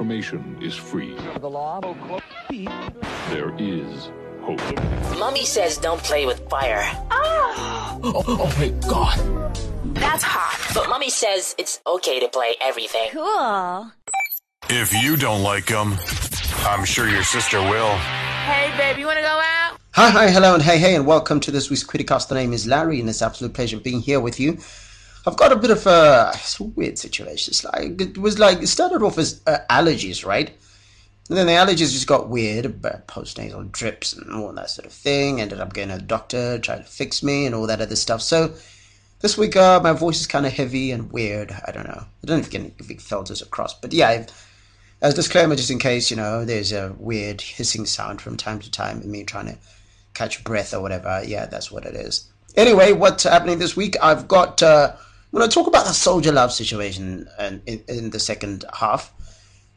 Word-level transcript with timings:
information 0.00 0.56
is 0.62 0.74
free. 0.74 1.14
The 1.40 1.50
law 1.50 1.78
There 3.28 3.54
is 3.58 4.10
hope. 4.40 4.58
Mummy 5.18 5.44
says 5.44 5.76
don't 5.76 6.02
play 6.02 6.24
with 6.24 6.40
fire. 6.48 6.80
Oh, 7.10 8.00
oh, 8.02 8.24
oh 8.26 8.54
my 8.58 8.68
god. 8.88 9.18
That's 9.94 10.22
hot. 10.22 10.58
But 10.74 10.88
Mummy 10.88 11.10
says 11.10 11.54
it's 11.58 11.82
okay 11.86 12.18
to 12.18 12.28
play 12.28 12.54
everything. 12.62 13.10
Cool. 13.12 13.92
If 14.70 14.90
you 14.94 15.18
don't 15.18 15.42
like 15.42 15.66
them, 15.66 15.98
I'm 16.60 16.86
sure 16.86 17.06
your 17.06 17.22
sister 17.22 17.60
will. 17.60 17.94
Hey, 18.48 18.72
babe, 18.78 18.98
you 18.98 19.04
want 19.04 19.18
to 19.18 19.22
go 19.22 19.28
out? 19.28 19.76
Hi, 19.92 20.08
hi, 20.08 20.30
hello, 20.30 20.54
and 20.54 20.62
hey, 20.62 20.78
hey, 20.78 20.94
and 20.94 21.06
welcome 21.06 21.40
to 21.40 21.50
this 21.50 21.68
week's 21.68 21.84
Criticast. 21.84 22.28
The 22.28 22.36
name 22.36 22.54
is 22.54 22.66
Larry, 22.66 23.00
and 23.00 23.08
it's 23.10 23.20
absolute 23.20 23.52
pleasure 23.52 23.78
being 23.78 24.00
here 24.00 24.20
with 24.20 24.40
you. 24.40 24.56
I've 25.26 25.36
got 25.36 25.52
a 25.52 25.56
bit 25.56 25.70
of 25.70 25.86
a, 25.86 26.32
a 26.32 26.62
weird 26.62 26.98
situation. 26.98 27.52
It's 27.52 27.64
like 27.64 28.00
it 28.00 28.16
was 28.16 28.38
like 28.38 28.62
it 28.62 28.68
started 28.68 29.02
off 29.02 29.18
as 29.18 29.42
uh, 29.46 29.58
allergies, 29.68 30.24
right? 30.24 30.50
And 31.28 31.38
then 31.38 31.46
the 31.46 31.52
allergies 31.52 31.92
just 31.92 32.06
got 32.06 32.28
weird, 32.28 32.64
postnasal 33.06 33.70
drips 33.70 34.14
and 34.14 34.32
all 34.32 34.52
that 34.52 34.70
sort 34.70 34.86
of 34.86 34.92
thing. 34.92 35.40
Ended 35.40 35.60
up 35.60 35.74
getting 35.74 35.94
a 35.94 36.00
doctor, 36.00 36.58
trying 36.58 36.82
to 36.82 36.88
fix 36.88 37.22
me 37.22 37.46
and 37.46 37.54
all 37.54 37.66
that 37.66 37.80
other 37.80 37.96
stuff. 37.96 38.22
So 38.22 38.54
this 39.20 39.36
week, 39.36 39.56
uh, 39.56 39.80
my 39.80 39.92
voice 39.92 40.20
is 40.20 40.26
kind 40.26 40.46
of 40.46 40.52
heavy 40.52 40.90
and 40.90 41.12
weird. 41.12 41.52
I 41.66 41.70
don't 41.70 41.86
know. 41.86 42.02
I 42.02 42.26
don't 42.26 42.38
know 42.38 42.42
if, 42.42 42.50
can, 42.50 42.74
if 42.78 42.90
it 42.90 43.00
felt 43.00 43.30
as 43.30 43.42
across, 43.42 43.74
but 43.74 43.92
yeah. 43.92 44.08
I've, 44.08 44.46
as 45.02 45.12
a 45.12 45.16
disclaimer, 45.16 45.54
just 45.54 45.70
in 45.70 45.78
case, 45.78 46.10
you 46.10 46.16
know, 46.16 46.44
there's 46.44 46.72
a 46.72 46.94
weird 46.98 47.40
hissing 47.40 47.86
sound 47.86 48.20
from 48.20 48.36
time 48.36 48.58
to 48.60 48.70
time, 48.70 49.00
and 49.00 49.10
me 49.10 49.24
trying 49.24 49.46
to 49.46 49.56
catch 50.14 50.42
breath 50.44 50.74
or 50.74 50.80
whatever. 50.80 51.22
Yeah, 51.24 51.46
that's 51.46 51.70
what 51.70 51.86
it 51.86 51.94
is. 51.94 52.28
Anyway, 52.56 52.92
what's 52.92 53.22
happening 53.22 53.58
this 53.58 53.76
week? 53.76 53.96
I've 54.02 54.26
got. 54.26 54.62
Uh, 54.62 54.96
Going 55.32 55.48
to 55.48 55.54
talk 55.54 55.68
about 55.68 55.86
the 55.86 55.92
soldier 55.92 56.32
love 56.32 56.52
situation 56.52 57.28
in, 57.38 57.62
in, 57.66 57.84
in 57.88 58.10
the 58.10 58.18
second 58.18 58.64
half. 58.74 59.12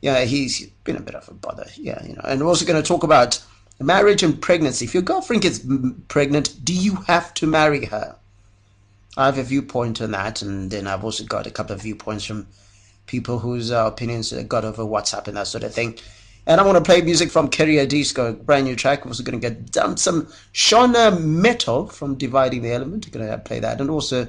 Yeah, 0.01 0.25
he's 0.25 0.67
been 0.83 0.97
a 0.97 1.01
bit 1.01 1.15
of 1.15 1.29
a 1.29 1.33
bother. 1.33 1.67
Yeah, 1.77 2.03
you 2.05 2.13
know, 2.15 2.21
and 2.25 2.41
we're 2.41 2.47
also 2.47 2.65
going 2.65 2.81
to 2.81 2.87
talk 2.87 3.03
about 3.03 3.41
marriage 3.79 4.23
and 4.23 4.41
pregnancy. 4.41 4.85
If 4.85 4.93
your 4.93 5.03
girlfriend 5.03 5.43
gets 5.43 5.63
pregnant, 6.07 6.65
do 6.65 6.73
you 6.73 6.95
have 7.07 7.33
to 7.35 7.47
marry 7.47 7.85
her? 7.85 8.15
I 9.15 9.27
have 9.27 9.37
a 9.37 9.43
viewpoint 9.43 10.01
on 10.01 10.11
that, 10.11 10.41
and 10.41 10.71
then 10.71 10.87
I've 10.87 11.03
also 11.03 11.23
got 11.23 11.45
a 11.45 11.51
couple 11.51 11.75
of 11.75 11.83
viewpoints 11.83 12.25
from 12.25 12.47
people 13.05 13.39
whose 13.39 13.71
uh, 13.71 13.85
opinions 13.85 14.33
got 14.33 14.65
over 14.65 14.83
WhatsApp 14.83 15.27
and 15.27 15.37
that 15.37 15.47
sort 15.47 15.63
of 15.63 15.73
thing. 15.73 15.99
And 16.47 16.59
I 16.59 16.65
want 16.65 16.77
to 16.77 16.83
play 16.83 17.01
music 17.01 17.29
from 17.29 17.47
Carrier 17.47 17.85
Disco, 17.85 18.33
brand 18.33 18.65
new 18.65 18.75
track. 18.75 19.05
I'm 19.05 19.11
also 19.11 19.23
going 19.23 19.39
to 19.39 19.49
get 19.49 19.71
down 19.71 19.97
some 19.97 20.25
Shona 20.53 21.23
Metal 21.23 21.87
from 21.87 22.15
Dividing 22.15 22.63
the 22.63 22.71
Element. 22.73 23.05
I'm 23.05 23.11
going 23.11 23.27
to 23.27 23.37
play 23.37 23.59
that, 23.59 23.79
and 23.79 23.89
also 23.89 24.27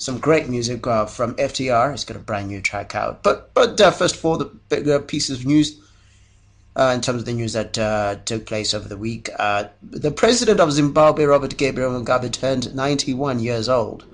some 0.00 0.18
great 0.18 0.48
music 0.48 0.86
uh, 0.86 1.04
from 1.04 1.34
FTR. 1.34 1.90
He's 1.90 2.04
got 2.04 2.16
a 2.16 2.20
brand 2.20 2.48
new 2.48 2.62
track 2.62 2.94
out. 2.94 3.22
But 3.22 3.52
but 3.52 3.78
uh, 3.80 3.90
first 3.90 4.16
of 4.16 4.24
all, 4.24 4.38
the 4.38 4.46
bigger 4.46 4.98
pieces 4.98 5.40
of 5.40 5.46
news 5.46 5.78
uh, 6.74 6.92
in 6.94 7.02
terms 7.02 7.20
of 7.20 7.26
the 7.26 7.34
news 7.34 7.52
that 7.52 7.76
uh, 7.78 8.16
took 8.24 8.46
place 8.46 8.72
over 8.72 8.88
the 8.88 8.96
week. 8.96 9.28
Uh, 9.38 9.64
the 9.82 10.10
president 10.10 10.58
of 10.58 10.72
Zimbabwe, 10.72 11.24
Robert 11.24 11.56
Gabriel 11.58 11.92
Mugabe, 11.92 12.32
turned 12.32 12.74
91 12.74 13.40
years 13.40 13.68
old. 13.68 14.06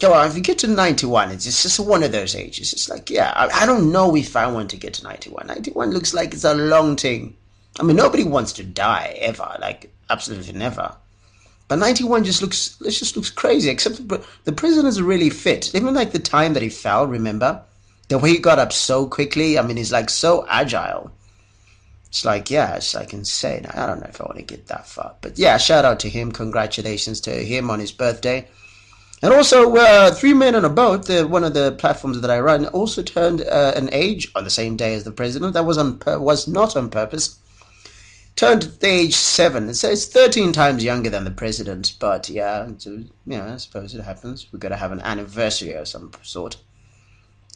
So 0.00 0.22
if 0.22 0.36
you 0.36 0.42
get 0.42 0.58
to 0.58 0.68
91, 0.68 1.32
it's 1.32 1.44
just 1.44 1.80
one 1.80 2.04
of 2.04 2.12
those 2.12 2.36
ages. 2.36 2.72
It's 2.72 2.88
like, 2.88 3.10
yeah, 3.10 3.32
I, 3.34 3.62
I 3.62 3.66
don't 3.66 3.90
know 3.90 4.14
if 4.14 4.36
I 4.36 4.46
want 4.46 4.70
to 4.70 4.76
get 4.76 4.94
to 4.94 5.02
91. 5.02 5.48
91 5.48 5.90
looks 5.90 6.14
like 6.14 6.32
it's 6.32 6.44
a 6.44 6.54
long 6.54 6.94
thing. 6.94 7.36
I 7.80 7.82
mean, 7.82 7.96
nobody 7.96 8.22
wants 8.22 8.52
to 8.54 8.62
die 8.62 9.18
ever, 9.20 9.56
like 9.60 9.92
absolutely 10.08 10.52
never. 10.52 10.94
But 11.68 11.78
91 11.78 12.24
just 12.24 12.40
looks, 12.40 12.80
it 12.80 12.90
just 12.90 13.14
looks 13.14 13.30
crazy. 13.30 13.68
Except 13.68 14.08
the 14.08 14.52
president 14.52 14.88
is 14.88 15.02
really 15.02 15.30
fit. 15.30 15.74
Even 15.74 15.94
like 15.94 16.12
the 16.12 16.18
time 16.18 16.54
that 16.54 16.62
he 16.62 16.70
fell, 16.70 17.06
remember? 17.06 17.62
The 18.08 18.18
way 18.18 18.30
he 18.30 18.38
got 18.38 18.58
up 18.58 18.72
so 18.72 19.06
quickly. 19.06 19.58
I 19.58 19.62
mean, 19.62 19.76
he's 19.76 19.92
like 19.92 20.08
so 20.08 20.46
agile. 20.48 21.12
It's 22.08 22.24
like, 22.24 22.50
yeah, 22.50 22.76
it's 22.76 22.94
like 22.94 23.12
insane. 23.12 23.66
I 23.66 23.86
don't 23.86 24.00
know 24.00 24.08
if 24.08 24.18
I 24.18 24.24
want 24.24 24.38
to 24.38 24.44
get 24.44 24.68
that 24.68 24.86
far. 24.86 25.14
But 25.20 25.38
yeah, 25.38 25.58
shout 25.58 25.84
out 25.84 26.00
to 26.00 26.08
him. 26.08 26.32
Congratulations 26.32 27.20
to 27.22 27.30
him 27.30 27.70
on 27.70 27.80
his 27.80 27.92
birthday. 27.92 28.48
And 29.20 29.34
also, 29.34 29.74
uh, 29.76 30.12
Three 30.12 30.32
Men 30.32 30.54
on 30.54 30.64
a 30.64 30.70
Boat, 30.70 31.06
the, 31.06 31.26
one 31.26 31.44
of 31.44 31.52
the 31.52 31.72
platforms 31.72 32.20
that 32.20 32.30
I 32.30 32.40
run, 32.40 32.66
also 32.66 33.02
turned 33.02 33.42
uh, 33.42 33.72
an 33.76 33.90
age 33.92 34.30
on 34.34 34.44
the 34.44 34.50
same 34.50 34.76
day 34.76 34.94
as 34.94 35.04
the 35.04 35.10
president. 35.10 35.52
That 35.52 35.66
was 35.66 35.76
on 35.76 36.00
was 36.06 36.48
not 36.48 36.76
on 36.76 36.88
purpose 36.88 37.38
turned 38.38 38.62
the 38.62 38.86
age 38.86 39.16
seven. 39.16 39.74
So 39.74 39.88
says 39.88 40.06
13 40.06 40.52
times 40.52 40.84
younger 40.84 41.10
than 41.10 41.24
the 41.24 41.30
president. 41.32 41.96
But 41.98 42.28
yeah, 42.28 42.68
so, 42.78 43.02
yeah, 43.26 43.52
I 43.52 43.56
suppose 43.56 43.94
it 43.94 44.02
happens. 44.02 44.46
We've 44.52 44.60
got 44.60 44.68
to 44.68 44.76
have 44.76 44.92
an 44.92 45.00
anniversary 45.00 45.72
of 45.72 45.88
some 45.88 46.12
sort. 46.22 46.56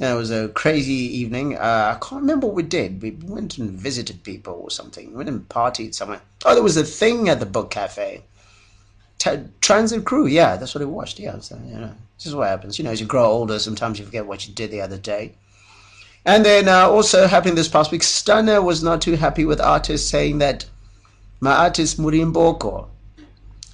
And 0.00 0.12
it 0.12 0.16
was 0.16 0.32
a 0.32 0.48
crazy 0.48 0.92
evening. 0.92 1.56
Uh, 1.56 1.94
I 1.94 2.04
can't 2.04 2.22
remember 2.22 2.48
what 2.48 2.56
we 2.56 2.64
did. 2.64 3.00
We 3.00 3.12
went 3.12 3.58
and 3.58 3.70
visited 3.70 4.24
people 4.24 4.54
or 4.54 4.70
something. 4.70 5.10
We 5.10 5.18
went 5.18 5.28
and 5.28 5.48
partied 5.48 5.94
somewhere. 5.94 6.20
Oh, 6.44 6.54
there 6.54 6.64
was 6.64 6.76
a 6.76 6.82
thing 6.82 7.28
at 7.28 7.38
the 7.38 7.46
book 7.46 7.70
cafe. 7.70 8.24
T- 9.18 9.44
Transit 9.60 10.04
Crew, 10.04 10.26
yeah, 10.26 10.56
that's 10.56 10.74
what 10.74 10.82
I 10.82 10.86
watched. 10.86 11.20
Yeah, 11.20 11.38
so, 11.38 11.60
you 11.64 11.78
know, 11.78 11.94
this 12.18 12.26
is 12.26 12.34
what 12.34 12.48
happens. 12.48 12.76
You 12.76 12.84
know, 12.84 12.90
as 12.90 13.00
you 13.00 13.06
grow 13.06 13.26
older, 13.26 13.60
sometimes 13.60 14.00
you 14.00 14.04
forget 14.04 14.26
what 14.26 14.48
you 14.48 14.52
did 14.52 14.72
the 14.72 14.80
other 14.80 14.98
day. 14.98 15.36
And 16.24 16.44
then 16.44 16.68
uh, 16.68 16.88
also 16.88 17.28
happening 17.28 17.54
this 17.54 17.68
past 17.68 17.92
week, 17.92 18.02
Stunner 18.02 18.60
was 18.62 18.82
not 18.82 19.00
too 19.00 19.14
happy 19.14 19.44
with 19.44 19.60
artists 19.60 20.08
saying 20.08 20.38
that 20.38 20.64
my 21.42 21.54
artist 21.56 21.98
Murimboko, 21.98 22.88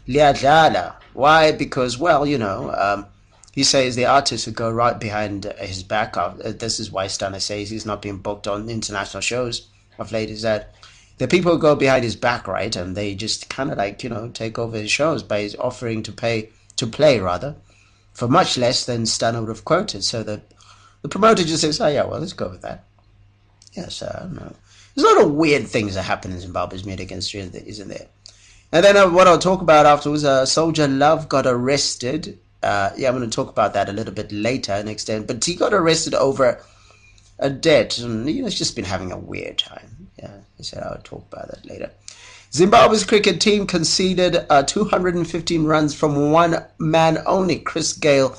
Liadlala. 0.09 0.95
Why? 1.13 1.53
Because, 1.53 1.99
well, 1.99 2.25
you 2.25 2.39
know, 2.39 2.75
um, 2.75 3.07
he 3.53 3.63
says 3.63 3.95
the 3.95 4.07
artists 4.07 4.47
would 4.47 4.55
go 4.55 4.71
right 4.71 4.99
behind 4.99 5.45
his 5.59 5.83
back. 5.83 6.17
Uh, 6.17 6.33
this 6.39 6.81
is 6.81 6.91
why 6.91 7.09
Stunner 7.09 7.41
says 7.41 7.69
he's 7.69 7.85
not 7.85 8.01
being 8.01 8.17
booked 8.17 8.49
on 8.49 8.71
international 8.71 9.21
shows 9.21 9.69
of 9.99 10.13
late, 10.13 10.31
is 10.31 10.41
that 10.43 10.75
the 11.19 11.29
people 11.29 11.59
go 11.59 11.77
behind 11.77 12.05
his 12.05 12.17
back, 12.17 12.49
right, 12.49 12.75
and 12.75 12.97
they 12.97 13.15
just 13.15 13.51
kind 13.51 13.71
of 13.71 13.77
like, 13.77 14.03
you 14.03 14.09
know, 14.09 14.29
take 14.29 14.59
over 14.59 14.79
his 14.79 14.91
shows 14.91 15.23
by 15.23 15.41
his 15.41 15.55
offering 15.57 16.03
to 16.05 16.13
pay, 16.13 16.49
to 16.77 16.87
play 16.87 17.21
rather, 17.21 17.55
for 18.15 18.29
much 18.29 18.57
less 18.57 18.87
than 18.87 19.05
Stunner 19.05 19.41
would 19.41 19.51
have 19.51 19.67
quoted. 19.67 20.05
So 20.05 20.23
the, 20.23 20.41
the 21.03 21.09
promoter 21.11 21.45
just 21.45 21.61
says, 21.61 21.83
oh, 21.83 21.89
yeah, 21.89 22.05
well, 22.05 22.21
let's 22.21 22.33
go 22.33 22.49
with 22.49 22.63
that. 22.63 22.85
Yes, 23.75 24.01
don't 24.01 24.37
know. 24.37 24.55
There's 24.99 25.13
a 25.13 25.15
lot 25.15 25.27
of 25.27 25.35
weird 25.35 25.69
things 25.69 25.95
that 25.95 26.03
happen 26.03 26.33
in 26.33 26.41
Zimbabwe's 26.41 26.85
music 26.85 27.13
industry, 27.13 27.39
isn't 27.39 27.87
there? 27.87 28.09
And 28.73 28.85
then 28.85 28.97
uh, 28.97 29.09
what 29.09 29.29
I'll 29.29 29.39
talk 29.39 29.61
about 29.61 29.87
afterwards, 29.87 30.25
uh, 30.25 30.45
Soldier 30.45 30.89
Love 30.89 31.29
got 31.29 31.47
arrested. 31.47 32.37
Uh, 32.65 32.91
yeah, 32.97 33.09
I'm 33.09 33.17
going 33.17 33.31
to 33.31 33.33
talk 33.33 33.49
about 33.49 33.75
that 33.75 33.89
a 33.89 33.93
little 33.93 34.13
bit 34.13 34.33
later 34.33 34.83
next 34.83 35.05
time. 35.05 35.23
But 35.23 35.45
he 35.45 35.55
got 35.55 35.73
arrested 35.73 36.15
over 36.15 36.61
a 37.39 37.49
debt, 37.49 37.99
and 37.99 38.29
you 38.29 38.41
know, 38.41 38.49
he's 38.49 38.59
just 38.59 38.75
been 38.75 38.85
having 38.85 39.13
a 39.13 39.17
weird 39.17 39.59
time. 39.59 40.09
Yeah, 40.19 40.33
I 40.59 40.63
said 40.63 40.83
I'll 40.83 41.01
talk 41.05 41.25
about 41.31 41.47
that 41.53 41.65
later. 41.65 41.93
Zimbabwe's 42.53 43.05
cricket 43.05 43.41
team 43.41 43.69
conceded 43.69 44.47
uh, 44.51 44.65
215 44.65 45.63
runs 45.63 45.95
from 45.95 46.33
one 46.33 46.57
man 46.81 47.23
only, 47.25 47.61
Chris 47.61 47.93
Gayle 47.93 48.37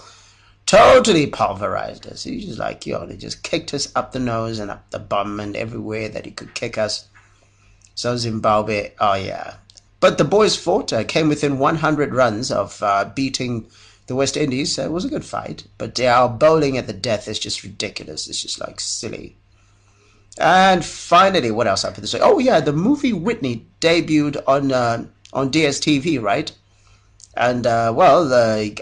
totally 0.70 1.26
pulverized 1.26 2.06
us. 2.06 2.24
He 2.26 2.46
was 2.46 2.60
like, 2.60 2.86
yo, 2.86 3.04
they 3.04 3.18
just 3.18 3.42
kicked 3.42 3.74
us 3.74 3.92
up 3.96 4.12
the 4.12 4.20
nose 4.20 4.60
and 4.60 4.70
up 4.70 4.88
the 4.92 5.00
bum 5.00 5.40
and 5.40 5.56
everywhere 5.56 6.10
that 6.10 6.26
he 6.26 6.32
could 6.32 6.54
kick 6.54 6.78
us. 6.78 7.08
So 7.96 8.16
Zimbabwe, 8.18 8.92
oh 9.00 9.16
yeah. 9.16 9.56
But 10.00 10.20
the 10.20 10.26
boys 10.26 10.56
fought, 10.56 10.94
uh, 10.94 11.04
came 11.06 11.28
within 11.28 11.58
100 11.58 12.14
runs 12.14 12.52
of 12.52 12.84
uh, 12.84 13.10
beating 13.16 13.66
the 14.06 14.14
West 14.14 14.38
Indies. 14.38 14.76
So 14.76 14.86
it 14.86 14.92
was 14.92 15.06
a 15.06 15.10
good 15.10 15.26
fight. 15.26 15.64
But 15.80 15.98
yeah, 15.98 16.22
our 16.22 16.30
bowling 16.30 16.78
at 16.78 16.86
the 16.86 16.94
death 16.94 17.28
is 17.28 17.40
just 17.40 17.64
ridiculous. 17.64 18.30
It's 18.30 18.44
just 18.44 18.60
like 18.60 18.80
silly. 18.80 19.38
And 20.38 20.86
finally, 20.86 21.50
what 21.50 21.66
else 21.66 21.82
happened 21.82 22.04
this 22.04 22.14
week? 22.14 22.22
Oh 22.24 22.38
yeah, 22.38 22.60
the 22.60 22.74
movie 22.74 23.12
Whitney 23.12 23.66
debuted 23.82 24.42
on 24.48 24.72
uh, 24.72 25.06
on 25.34 25.52
DSTV, 25.52 26.22
right? 26.22 26.52
And 27.40 27.66
uh, 27.66 27.94
well, 27.96 28.32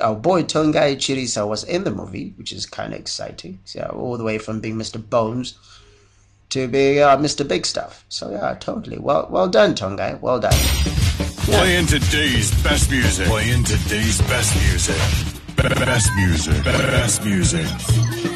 our 0.01 0.15
boy 0.15 0.41
Tongai 0.41 0.95
Chirisa 0.95 1.47
was 1.47 1.63
in 1.63 1.83
the 1.83 1.91
movie, 1.91 2.33
which 2.37 2.51
is 2.51 2.65
kind 2.65 2.91
of 2.91 2.99
exciting. 2.99 3.59
So 3.65 3.81
all 3.95 4.17
the 4.17 4.23
way 4.23 4.39
from 4.39 4.59
being 4.59 4.75
Mr. 4.77 4.97
Bones 4.97 5.53
to 6.49 6.67
being 6.67 6.99
uh, 6.99 7.17
Mr. 7.17 7.47
Big 7.47 7.67
Stuff. 7.67 8.03
So 8.09 8.31
yeah, 8.31 8.55
totally. 8.59 8.97
Well, 8.97 9.27
well 9.29 9.47
done, 9.47 9.75
Tongai. 9.75 10.19
Well 10.21 10.39
done. 10.39 10.53
Yeah. 11.47 11.59
Playing 11.59 11.85
today's 11.85 12.51
best 12.63 12.89
music. 12.89 13.27
Playing 13.27 13.63
today's 13.63 14.19
best 14.21 14.55
music. 14.55 14.97
Best 15.55 16.09
music. 16.15 16.63
Best 16.63 17.23
music. 17.23 18.26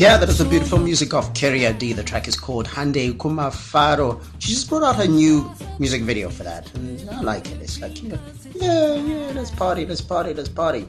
Yeah, 0.00 0.16
that 0.16 0.30
is 0.30 0.38
the 0.38 0.46
beautiful 0.46 0.78
music 0.78 1.12
of 1.12 1.30
Keria 1.34 1.78
D. 1.78 1.92
The 1.92 2.02
track 2.02 2.26
is 2.26 2.34
called 2.34 2.66
Hande 2.66 3.18
Kumafaro. 3.18 4.24
She 4.38 4.54
just 4.54 4.66
brought 4.66 4.82
out 4.82 4.96
her 4.96 5.06
new 5.06 5.52
music 5.78 6.00
video 6.00 6.30
for 6.30 6.42
that. 6.42 6.74
And 6.74 7.06
I 7.10 7.20
like 7.20 7.46
it. 7.52 7.60
It's 7.60 7.82
like, 7.82 8.02
yeah, 8.02 8.16
yeah, 8.94 9.32
let's 9.34 9.50
party, 9.50 9.84
let's 9.84 10.00
party, 10.00 10.32
let's 10.32 10.48
party. 10.48 10.88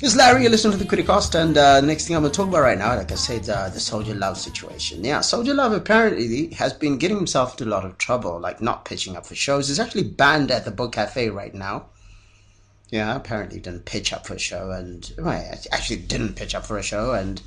It's 0.00 0.16
Larry, 0.16 0.42
you 0.42 0.48
listen 0.48 0.72
to 0.72 0.76
the 0.76 0.84
Criticast, 0.84 1.36
and 1.36 1.56
uh, 1.56 1.80
next 1.80 2.08
thing 2.08 2.16
I'm 2.16 2.22
going 2.22 2.32
to 2.32 2.36
talk 2.36 2.48
about 2.48 2.62
right 2.62 2.76
now, 2.76 2.96
like 2.96 3.12
I 3.12 3.14
said, 3.14 3.48
uh, 3.48 3.68
the 3.68 3.78
Soldier 3.78 4.16
Love 4.16 4.36
situation. 4.36 5.04
Yeah, 5.04 5.20
Soldier 5.20 5.54
Love 5.54 5.70
apparently 5.70 6.52
has 6.54 6.72
been 6.72 6.98
getting 6.98 7.18
himself 7.18 7.52
into 7.52 7.66
a 7.66 7.72
lot 7.72 7.84
of 7.84 7.98
trouble, 7.98 8.40
like 8.40 8.60
not 8.60 8.84
pitching 8.84 9.16
up 9.16 9.26
for 9.26 9.36
shows. 9.36 9.68
He's 9.68 9.78
actually 9.78 10.08
banned 10.10 10.50
at 10.50 10.64
the 10.64 10.72
Book 10.72 10.90
Cafe 10.90 11.30
right 11.30 11.54
now. 11.54 11.86
Yeah, 12.90 13.14
apparently 13.14 13.60
didn't 13.60 13.84
pitch 13.84 14.12
up 14.12 14.26
for 14.26 14.34
a 14.34 14.40
show, 14.40 14.72
and 14.72 15.08
well, 15.18 15.54
actually 15.70 15.98
didn't 15.98 16.34
pitch 16.34 16.56
up 16.56 16.66
for 16.66 16.78
a 16.78 16.82
show, 16.82 17.12
and 17.12 17.40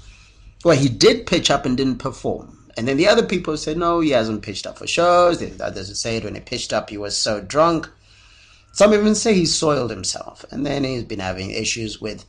well, 0.65 0.75
he 0.75 0.89
did 0.89 1.27
pitch 1.27 1.51
up 1.51 1.63
and 1.63 1.77
didn't 1.77 1.99
perform. 1.99 2.57
And 2.75 2.87
then 2.87 2.97
the 2.97 3.07
other 3.07 3.23
people 3.23 3.55
said, 3.55 3.77
no, 3.77 3.99
he 3.99 4.09
hasn't 4.09 4.41
pitched 4.41 4.65
up 4.65 4.79
for 4.79 4.87
shows. 4.87 5.37
The 5.37 5.63
others 5.63 5.97
say 5.99 6.19
when 6.19 6.33
he 6.33 6.41
pitched 6.41 6.73
up, 6.73 6.89
he 6.89 6.97
was 6.97 7.15
so 7.15 7.39
drunk. 7.39 7.87
Some 8.71 8.91
even 8.95 9.13
say 9.13 9.35
he 9.35 9.45
soiled 9.45 9.91
himself. 9.91 10.43
And 10.49 10.65
then 10.65 10.83
he's 10.83 11.03
been 11.03 11.19
having 11.19 11.51
issues 11.51 12.01
with 12.01 12.25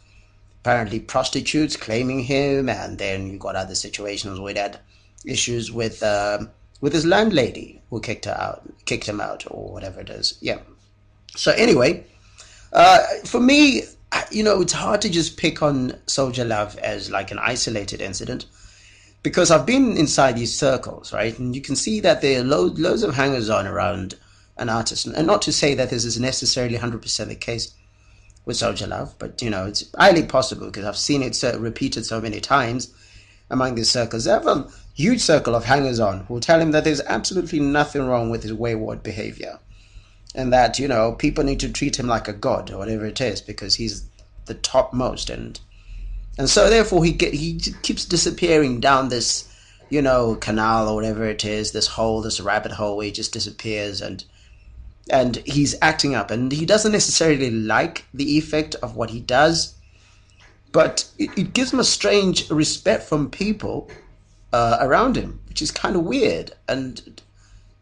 apparently 0.60 1.00
prostitutes 1.00 1.78
claiming 1.78 2.20
him. 2.20 2.68
And 2.68 2.98
then 2.98 3.30
you 3.30 3.38
got 3.38 3.56
other 3.56 3.74
situations 3.74 4.38
where 4.38 4.52
he 4.52 4.60
had 4.60 4.80
issues 5.24 5.72
with 5.72 6.02
uh, 6.02 6.40
with 6.82 6.92
his 6.92 7.06
landlady 7.06 7.80
who 7.88 8.02
kicked 8.02 8.26
her 8.26 8.38
out, 8.38 8.62
kicked 8.84 9.08
him 9.08 9.18
out, 9.18 9.44
or 9.50 9.72
whatever 9.72 10.00
it 10.02 10.10
is. 10.10 10.36
Yeah. 10.42 10.58
So 11.36 11.52
anyway, 11.52 12.04
uh, 12.74 12.98
for 13.24 13.40
me, 13.40 13.84
you 14.30 14.42
know, 14.42 14.60
it's 14.60 14.72
hard 14.72 15.02
to 15.02 15.10
just 15.10 15.36
pick 15.36 15.62
on 15.62 15.98
Soldier 16.06 16.44
Love 16.44 16.76
as 16.78 17.10
like 17.10 17.30
an 17.30 17.38
isolated 17.38 18.00
incident 18.00 18.46
because 19.22 19.50
I've 19.50 19.66
been 19.66 19.96
inside 19.96 20.36
these 20.36 20.56
circles, 20.56 21.12
right? 21.12 21.36
And 21.38 21.54
you 21.54 21.60
can 21.60 21.76
see 21.76 22.00
that 22.00 22.20
there 22.20 22.40
are 22.40 22.44
lo- 22.44 22.74
loads 22.76 23.02
of 23.02 23.14
hangers 23.14 23.50
on 23.50 23.66
around 23.66 24.14
an 24.56 24.68
artist. 24.68 25.06
And 25.06 25.26
not 25.26 25.42
to 25.42 25.52
say 25.52 25.74
that 25.74 25.90
this 25.90 26.04
is 26.04 26.20
necessarily 26.20 26.78
100% 26.78 27.26
the 27.26 27.34
case 27.34 27.74
with 28.44 28.56
Soldier 28.56 28.86
Love, 28.86 29.14
but 29.18 29.42
you 29.42 29.50
know, 29.50 29.66
it's 29.66 29.90
highly 29.96 30.22
possible 30.22 30.66
because 30.66 30.84
I've 30.84 30.96
seen 30.96 31.22
it 31.22 31.34
so, 31.34 31.58
repeated 31.58 32.06
so 32.06 32.20
many 32.20 32.40
times 32.40 32.94
among 33.50 33.74
these 33.74 33.90
circles. 33.90 34.24
They 34.24 34.30
have 34.30 34.46
a 34.46 34.68
huge 34.94 35.20
circle 35.20 35.54
of 35.56 35.64
hangers 35.64 35.98
on 35.98 36.20
who 36.26 36.34
will 36.34 36.40
tell 36.40 36.60
him 36.60 36.70
that 36.70 36.84
there's 36.84 37.00
absolutely 37.02 37.58
nothing 37.58 38.06
wrong 38.06 38.30
with 38.30 38.44
his 38.44 38.52
wayward 38.52 39.02
behavior 39.02 39.58
and 40.36 40.52
that 40.52 40.78
you 40.78 40.86
know 40.86 41.12
people 41.12 41.42
need 41.42 41.60
to 41.60 41.72
treat 41.72 41.98
him 41.98 42.06
like 42.06 42.28
a 42.28 42.32
god 42.32 42.70
or 42.70 42.78
whatever 42.78 43.06
it 43.06 43.20
is 43.20 43.40
because 43.40 43.74
he's 43.74 44.06
the 44.44 44.54
topmost. 44.54 45.30
And 45.30 45.58
and 46.38 46.48
so 46.48 46.70
therefore 46.70 47.04
he 47.04 47.12
get, 47.12 47.34
he 47.34 47.58
keeps 47.82 48.04
disappearing 48.04 48.78
down 48.78 49.08
this 49.08 49.52
you 49.88 50.02
know 50.02 50.34
canal 50.36 50.88
or 50.88 50.94
whatever 50.94 51.24
it 51.24 51.44
is 51.44 51.72
this 51.72 51.86
hole 51.86 52.20
this 52.20 52.40
rabbit 52.40 52.72
hole 52.72 52.96
where 52.96 53.06
he 53.06 53.12
just 53.12 53.32
disappears. 53.32 54.00
And 54.00 54.24
and 55.10 55.36
he's 55.46 55.76
acting 55.80 56.14
up. 56.14 56.30
And 56.30 56.52
he 56.52 56.66
doesn't 56.66 56.92
necessarily 56.92 57.50
like 57.50 58.04
the 58.12 58.36
effect 58.36 58.74
of 58.76 58.94
what 58.94 59.10
he 59.10 59.20
does 59.20 59.74
but 60.72 61.08
it, 61.16 61.30
it 61.38 61.54
gives 61.54 61.72
him 61.72 61.80
a 61.80 61.84
strange 61.84 62.50
respect 62.50 63.04
from 63.04 63.30
people 63.30 63.88
uh, 64.52 64.76
around 64.80 65.16
him 65.16 65.40
which 65.48 65.62
is 65.62 65.70
kind 65.70 65.96
of 65.96 66.02
weird. 66.02 66.52
And 66.68 67.22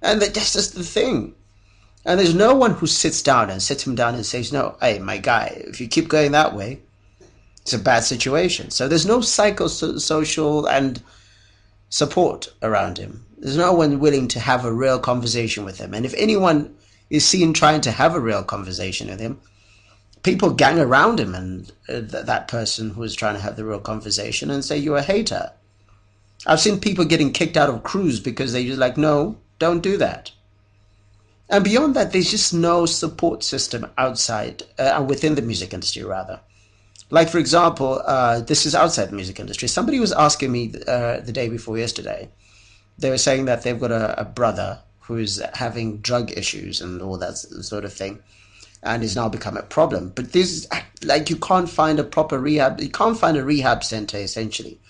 and 0.00 0.22
that's 0.22 0.52
just 0.52 0.74
the 0.74 0.84
thing 0.84 1.34
and 2.04 2.20
there's 2.20 2.34
no 2.34 2.54
one 2.54 2.72
who 2.72 2.86
sits 2.86 3.22
down 3.22 3.50
and 3.50 3.62
sits 3.62 3.86
him 3.86 3.94
down 3.94 4.14
and 4.14 4.26
says, 4.26 4.52
No, 4.52 4.76
hey, 4.80 4.98
my 4.98 5.18
guy, 5.18 5.62
if 5.66 5.80
you 5.80 5.88
keep 5.88 6.08
going 6.08 6.32
that 6.32 6.54
way, 6.54 6.80
it's 7.62 7.72
a 7.72 7.78
bad 7.78 8.04
situation. 8.04 8.70
So 8.70 8.88
there's 8.88 9.06
no 9.06 9.20
psychosocial 9.20 10.68
and 10.68 11.02
support 11.88 12.52
around 12.62 12.98
him. 12.98 13.24
There's 13.38 13.56
no 13.56 13.72
one 13.72 14.00
willing 14.00 14.28
to 14.28 14.40
have 14.40 14.64
a 14.64 14.72
real 14.72 14.98
conversation 14.98 15.64
with 15.64 15.78
him. 15.78 15.94
And 15.94 16.04
if 16.04 16.14
anyone 16.14 16.74
is 17.08 17.26
seen 17.26 17.52
trying 17.54 17.80
to 17.82 17.90
have 17.90 18.14
a 18.14 18.20
real 18.20 18.42
conversation 18.42 19.08
with 19.08 19.20
him, 19.20 19.40
people 20.22 20.50
gang 20.50 20.78
around 20.78 21.20
him 21.20 21.34
and 21.34 21.72
uh, 21.88 22.00
th- 22.00 22.26
that 22.26 22.48
person 22.48 22.90
who 22.90 23.02
is 23.02 23.14
trying 23.14 23.34
to 23.34 23.40
have 23.40 23.56
the 23.56 23.64
real 23.64 23.80
conversation 23.80 24.50
and 24.50 24.64
say, 24.64 24.76
You're 24.76 24.98
a 24.98 25.02
hater. 25.02 25.52
I've 26.46 26.60
seen 26.60 26.80
people 26.80 27.06
getting 27.06 27.32
kicked 27.32 27.56
out 27.56 27.70
of 27.70 27.82
crews 27.82 28.20
because 28.20 28.52
they're 28.52 28.62
just 28.62 28.78
like, 28.78 28.98
No, 28.98 29.38
don't 29.58 29.82
do 29.82 29.96
that. 29.96 30.32
And 31.48 31.62
beyond 31.62 31.94
that, 31.94 32.12
there's 32.12 32.30
just 32.30 32.54
no 32.54 32.86
support 32.86 33.44
system 33.44 33.90
outside, 33.98 34.62
uh, 34.78 35.04
within 35.06 35.34
the 35.34 35.42
music 35.42 35.74
industry, 35.74 36.02
rather. 36.02 36.40
Like, 37.10 37.28
for 37.28 37.38
example, 37.38 38.02
uh, 38.04 38.40
this 38.40 38.64
is 38.64 38.74
outside 38.74 39.10
the 39.10 39.16
music 39.16 39.38
industry. 39.38 39.68
Somebody 39.68 40.00
was 40.00 40.12
asking 40.12 40.50
me 40.50 40.72
uh, 40.88 41.20
the 41.20 41.32
day 41.32 41.48
before 41.48 41.78
yesterday. 41.78 42.30
They 42.98 43.10
were 43.10 43.18
saying 43.18 43.44
that 43.44 43.62
they've 43.62 43.78
got 43.78 43.92
a, 43.92 44.20
a 44.20 44.24
brother 44.24 44.80
who's 45.00 45.40
having 45.52 45.98
drug 45.98 46.32
issues 46.36 46.80
and 46.80 47.02
all 47.02 47.18
that 47.18 47.36
sort 47.36 47.84
of 47.84 47.92
thing, 47.92 48.22
and 48.82 49.02
is 49.02 49.16
now 49.16 49.28
become 49.28 49.56
a 49.56 49.62
problem. 49.62 50.12
But 50.14 50.32
this, 50.32 50.66
like, 51.02 51.28
you 51.28 51.36
can't 51.36 51.68
find 51.68 51.98
a 51.98 52.04
proper 52.04 52.38
rehab. 52.38 52.80
You 52.80 52.88
can't 52.88 53.18
find 53.18 53.36
a 53.36 53.44
rehab 53.44 53.84
center 53.84 54.16
essentially 54.16 54.80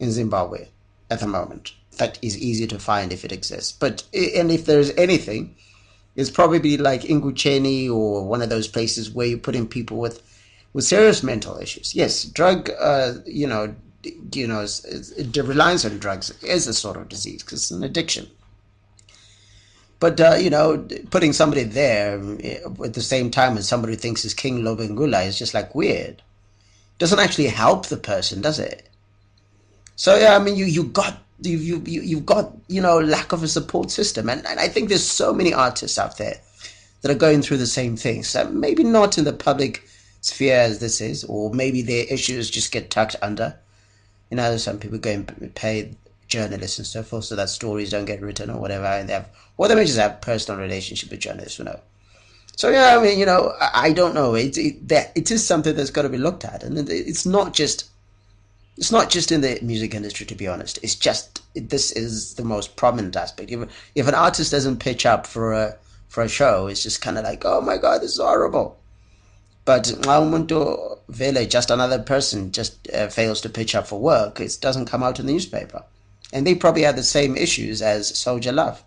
in 0.00 0.10
Zimbabwe 0.10 0.66
at 1.10 1.20
the 1.20 1.28
moment. 1.28 1.74
That 1.98 2.18
is 2.22 2.36
easy 2.36 2.66
to 2.66 2.78
find 2.78 3.12
if 3.12 3.24
it 3.24 3.32
exists. 3.32 3.72
But 3.72 4.02
and 4.12 4.50
if 4.50 4.66
there's 4.66 4.90
anything, 4.90 5.54
it's 6.16 6.30
probably 6.30 6.76
like 6.78 7.02
Ingutsheni 7.02 7.90
or 7.90 8.26
one 8.26 8.42
of 8.42 8.48
those 8.48 8.66
places 8.66 9.10
where 9.10 9.26
you 9.26 9.38
put 9.38 9.54
in 9.54 9.68
people 9.68 9.98
with 9.98 10.22
with 10.72 10.84
serious 10.84 11.22
mental 11.22 11.58
issues. 11.58 11.94
Yes, 11.94 12.24
drug, 12.24 12.70
uh, 12.78 13.14
you 13.24 13.46
know, 13.46 13.74
you 14.32 14.46
know, 14.46 14.66
reliance 15.34 15.84
on 15.84 15.98
drugs 15.98 16.30
is 16.42 16.66
a 16.66 16.74
sort 16.74 16.96
of 16.96 17.08
disease 17.08 17.42
because 17.42 17.62
it's 17.62 17.70
an 17.70 17.84
addiction. 17.84 18.28
But 19.98 20.20
uh, 20.20 20.36
you 20.38 20.50
know, 20.50 20.86
putting 21.10 21.32
somebody 21.32 21.62
there 21.62 22.20
eh, 22.40 22.58
at 22.84 22.94
the 22.94 23.02
same 23.02 23.30
time 23.30 23.56
as 23.56 23.68
somebody 23.68 23.94
who 23.94 23.98
thinks 23.98 24.24
is 24.24 24.34
King 24.34 24.62
Lobengula 24.62 25.26
is 25.26 25.38
just 25.38 25.54
like 25.54 25.74
weird. 25.74 26.22
Doesn't 26.98 27.18
actually 27.18 27.48
help 27.48 27.86
the 27.86 27.96
person, 27.96 28.40
does 28.40 28.58
it? 28.58 28.88
So 29.96 30.16
yeah, 30.16 30.36
I 30.36 30.38
mean, 30.38 30.56
you 30.56 30.66
you 30.66 30.84
got 30.84 31.22
you 31.40 31.58
you 31.58 32.00
you've 32.02 32.26
got 32.26 32.52
you 32.68 32.80
know 32.80 32.98
lack 32.98 33.32
of 33.32 33.42
a 33.42 33.48
support 33.48 33.90
system, 33.90 34.28
and, 34.28 34.46
and 34.46 34.58
I 34.58 34.68
think 34.68 34.88
there's 34.88 35.06
so 35.06 35.32
many 35.32 35.52
artists 35.52 35.98
out 35.98 36.18
there 36.18 36.40
that 37.02 37.10
are 37.10 37.18
going 37.18 37.42
through 37.42 37.58
the 37.58 37.66
same 37.66 37.96
thing. 37.96 38.24
So 38.24 38.48
maybe 38.48 38.84
not 38.84 39.18
in 39.18 39.24
the 39.24 39.32
public 39.32 39.88
sphere 40.20 40.58
as 40.58 40.78
this 40.78 41.00
is, 41.00 41.24
or 41.24 41.52
maybe 41.52 41.82
their 41.82 42.04
issues 42.10 42.50
just 42.50 42.72
get 42.72 42.90
tucked 42.90 43.16
under. 43.22 43.56
You 44.30 44.36
know, 44.38 44.56
some 44.56 44.78
people 44.78 44.98
go 44.98 45.10
and 45.12 45.54
pay 45.54 45.94
journalists 46.26 46.78
and 46.78 46.86
so 46.86 47.02
forth 47.02 47.24
so 47.24 47.36
that 47.36 47.48
stories 47.48 47.90
don't 47.90 48.06
get 48.06 48.20
written 48.20 48.50
or 48.50 48.60
whatever, 48.60 48.86
and 48.86 49.08
they 49.08 49.12
have, 49.12 49.28
or 49.56 49.68
they 49.68 49.74
may 49.74 49.84
just 49.84 49.98
have 49.98 50.20
personal 50.20 50.60
relationship 50.60 51.10
with 51.10 51.20
journalists, 51.20 51.58
you 51.58 51.64
know. 51.64 51.78
So 52.56 52.70
yeah, 52.70 52.96
I 52.96 53.02
mean, 53.02 53.18
you 53.18 53.26
know, 53.26 53.52
I, 53.60 53.92
don't 53.92 54.14
know. 54.14 54.34
It, 54.34 54.56
it 54.56 54.88
that 54.88 55.12
it 55.14 55.30
is 55.30 55.46
something 55.46 55.76
that's 55.76 55.90
got 55.90 56.02
to 56.02 56.08
be 56.08 56.16
looked 56.16 56.44
at, 56.44 56.62
and 56.62 56.88
it's 56.88 57.26
not 57.26 57.52
just 57.52 57.90
it's 58.76 58.92
not 58.92 59.10
just 59.10 59.32
in 59.32 59.40
the 59.40 59.58
music 59.62 59.94
industry, 59.94 60.26
to 60.26 60.34
be 60.34 60.46
honest. 60.46 60.78
It's 60.82 60.94
just 60.94 61.42
this 61.54 61.92
is 61.92 62.34
the 62.34 62.44
most 62.44 62.76
prominent 62.76 63.16
aspect. 63.16 63.50
If 63.50 63.90
if 63.94 64.08
an 64.08 64.14
artist 64.14 64.50
doesn't 64.50 64.78
pitch 64.80 65.06
up 65.06 65.26
for 65.26 65.52
a 65.52 65.76
for 66.08 66.22
a 66.22 66.28
show, 66.28 66.66
it's 66.66 66.82
just 66.82 67.00
kind 67.00 67.18
of 67.18 67.24
like, 67.24 67.44
oh 67.44 67.60
my 67.60 67.78
god, 67.78 68.02
this 68.02 68.12
is 68.12 68.18
horrible. 68.18 68.78
But 69.64 69.84
Umuntu 69.84 70.98
Vele, 71.08 71.46
just 71.46 71.70
another 71.70 71.98
person, 71.98 72.52
just 72.52 72.88
uh, 72.92 73.08
fails 73.08 73.40
to 73.40 73.48
pitch 73.48 73.74
up 73.74 73.86
for 73.88 73.98
work. 73.98 74.40
It 74.40 74.58
doesn't 74.60 74.86
come 74.86 75.02
out 75.02 75.18
in 75.18 75.26
the 75.26 75.32
newspaper, 75.32 75.82
and 76.32 76.46
they 76.46 76.54
probably 76.54 76.82
have 76.82 76.96
the 76.96 77.02
same 77.02 77.36
issues 77.36 77.82
as 77.82 78.16
Soldier 78.16 78.52
Love. 78.52 78.82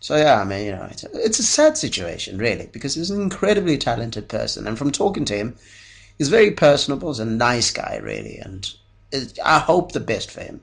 So 0.00 0.16
yeah, 0.16 0.40
I 0.40 0.44
mean, 0.44 0.66
you 0.66 0.72
know, 0.72 0.86
it's 0.90 1.04
it's 1.04 1.38
a 1.38 1.42
sad 1.42 1.78
situation, 1.78 2.36
really, 2.36 2.68
because 2.70 2.94
he's 2.94 3.10
an 3.10 3.22
incredibly 3.22 3.78
talented 3.78 4.28
person, 4.28 4.66
and 4.66 4.76
from 4.76 4.92
talking 4.92 5.24
to 5.24 5.34
him, 5.34 5.56
he's 6.18 6.28
very 6.28 6.52
personable. 6.52 7.10
He's 7.10 7.20
a 7.20 7.24
nice 7.24 7.70
guy, 7.70 8.00
really, 8.02 8.38
and 8.38 8.70
I 9.44 9.58
hope 9.58 9.92
the 9.92 10.00
best 10.00 10.30
for 10.30 10.40
him. 10.40 10.60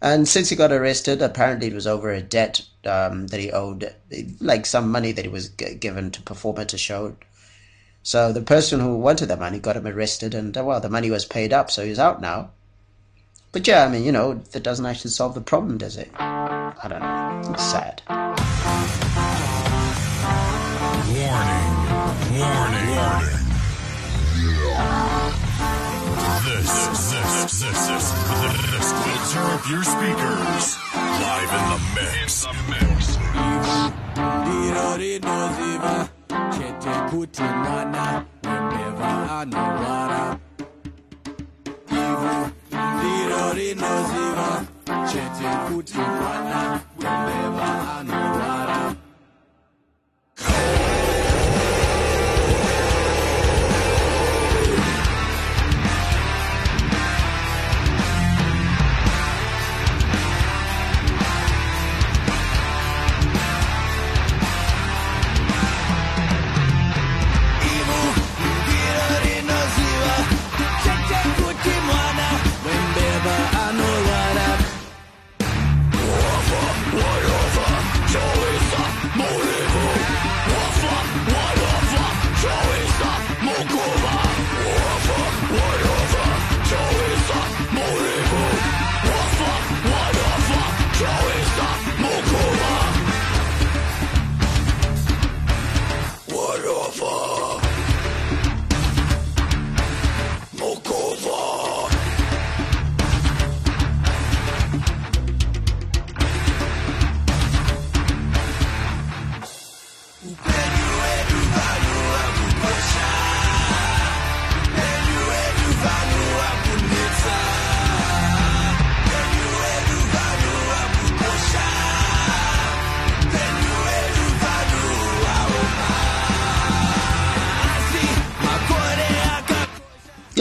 And 0.00 0.28
since 0.28 0.50
he 0.50 0.56
got 0.56 0.72
arrested, 0.72 1.22
apparently 1.22 1.68
it 1.68 1.74
was 1.74 1.86
over 1.86 2.10
a 2.10 2.20
debt 2.20 2.60
um, 2.84 3.28
that 3.28 3.40
he 3.40 3.50
owed, 3.50 3.94
like 4.40 4.66
some 4.66 4.92
money 4.92 5.12
that 5.12 5.24
he 5.24 5.30
was 5.30 5.48
g- 5.48 5.74
given 5.74 6.10
to 6.10 6.22
perform 6.22 6.58
at 6.58 6.74
a 6.74 6.78
show. 6.78 7.16
So 8.02 8.30
the 8.32 8.42
person 8.42 8.80
who 8.80 8.98
wanted 8.98 9.26
the 9.26 9.36
money 9.36 9.58
got 9.58 9.76
him 9.76 9.86
arrested, 9.86 10.34
and 10.34 10.54
well, 10.54 10.80
the 10.80 10.90
money 10.90 11.10
was 11.10 11.24
paid 11.24 11.54
up, 11.54 11.70
so 11.70 11.84
he's 11.86 11.98
out 11.98 12.20
now. 12.20 12.50
But 13.50 13.66
yeah, 13.66 13.86
I 13.86 13.88
mean, 13.88 14.04
you 14.04 14.12
know, 14.12 14.34
that 14.34 14.62
doesn't 14.62 14.84
actually 14.84 15.12
solve 15.12 15.34
the 15.34 15.40
problem, 15.40 15.78
does 15.78 15.96
it? 15.96 16.10
I 16.18 16.86
don't 16.86 17.00
know. 17.00 17.52
It's 17.54 17.64
sad. 17.64 18.02
Warning. 21.14 22.38
Warning. 22.38 22.88
Warning. 22.96 23.43
This, 26.54 26.70
this, 26.70 27.10
this, 27.10 27.60
this, 27.60 28.06
this 28.70 28.88
will 28.92 29.22
tear 29.32 29.42
up 29.42 29.62
your 29.68 29.82
speakers. 29.82 30.78
Live 30.94 31.50
in 31.50 31.64
the 31.70 31.78
mix. 31.96 32.46
rinoziva 34.96 36.08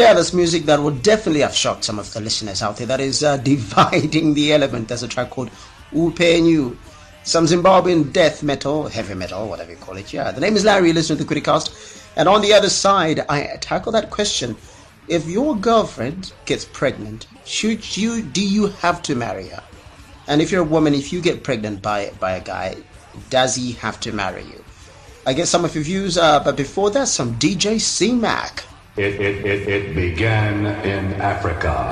Yeah, 0.03 0.13
that's 0.13 0.33
music 0.33 0.63
that 0.63 0.81
would 0.81 1.01
definitely 1.01 1.39
have 1.39 1.55
shocked 1.55 1.85
some 1.85 1.97
of 1.97 2.11
the 2.11 2.19
listeners 2.19 2.61
out 2.61 2.75
there. 2.75 2.87
That 2.87 2.99
is 2.99 3.23
uh, 3.23 3.37
Dividing 3.51 4.33
the 4.33 4.51
Element. 4.51 4.89
There's 4.89 5.01
a 5.01 5.07
track 5.07 5.29
called 5.29 5.49
Upenyu. 5.93 6.75
Some 7.23 7.45
Zimbabwean 7.45 8.11
death 8.11 8.43
metal, 8.43 8.89
heavy 8.89 9.13
metal, 9.13 9.47
whatever 9.47 9.71
you 9.71 9.77
call 9.77 9.95
it. 9.95 10.11
Yeah, 10.11 10.31
the 10.31 10.41
name 10.41 10.57
is 10.57 10.65
Larry, 10.65 10.91
listen 10.91 11.15
to 11.15 11.23
the 11.23 11.33
Criticast. 11.33 12.05
And 12.17 12.27
on 12.27 12.41
the 12.41 12.51
other 12.51 12.69
side, 12.69 13.21
I 13.29 13.55
tackle 13.61 13.93
that 13.93 14.09
question. 14.09 14.57
If 15.07 15.25
your 15.25 15.55
girlfriend 15.55 16.33
gets 16.45 16.65
pregnant, 16.65 17.27
should 17.45 17.95
you, 17.95 18.21
do 18.21 18.45
you 18.45 18.67
have 18.83 19.01
to 19.03 19.15
marry 19.15 19.47
her? 19.47 19.63
And 20.27 20.41
if 20.41 20.51
you're 20.51 20.63
a 20.63 20.75
woman, 20.75 20.93
if 20.93 21.13
you 21.13 21.21
get 21.21 21.45
pregnant 21.45 21.81
by, 21.81 22.11
by 22.19 22.33
a 22.33 22.43
guy, 22.43 22.75
does 23.29 23.55
he 23.55 23.71
have 23.71 24.01
to 24.01 24.11
marry 24.11 24.43
you? 24.43 24.61
I 25.25 25.31
get 25.31 25.47
some 25.47 25.63
of 25.63 25.75
your 25.75 25.85
views, 25.85 26.17
uh, 26.17 26.43
but 26.43 26.57
before 26.57 26.91
that, 26.91 27.07
some 27.07 27.35
DJ 27.35 27.79
C-Mac. 27.79 28.65
It, 28.95 29.19
it, 29.19 29.43
it, 29.43 29.67
it 29.67 29.95
began 29.95 30.67
in 30.85 31.19
Africa. 31.19 31.89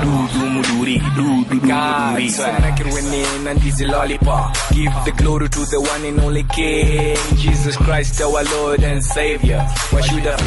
Give 4.72 4.94
the 5.06 5.12
glory 5.18 5.50
to 5.50 5.60
the 5.66 5.82
one 5.82 6.06
and 6.06 6.20
only 6.20 6.44
King, 6.44 7.18
Jesus 7.38 7.76
Christ, 7.76 8.22
our 8.22 8.44
Lord 8.44 8.84
and 8.84 9.04
Savior. 9.04 9.66
Why 9.90 10.02
should 10.02 10.28
I? 10.28 10.38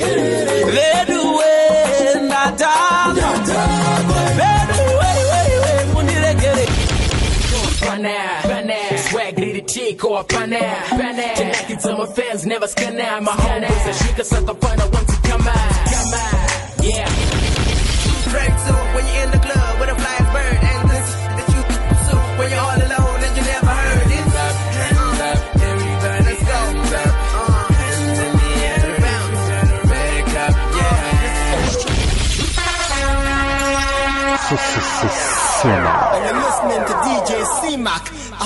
Eh, 0.00 0.47
did 9.98 10.04
it 10.06 10.08
tick 10.08 10.10
or 10.10 10.24
pana. 10.24 10.58
Tonight 11.36 11.70
it's 11.70 11.84
my 11.84 12.06
fans, 12.06 12.46
never 12.46 12.66
scan 12.66 13.00
out. 13.00 13.22
My 13.22 13.32
homies, 13.32 13.86
I 13.86 13.92
shake 13.92 14.18
a 14.18 14.24
sucker 14.24 14.54
fun, 14.54 14.80
I 14.80 14.88
want 14.88 15.08
to 15.08 15.17